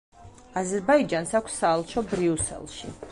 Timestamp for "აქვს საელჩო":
1.41-2.05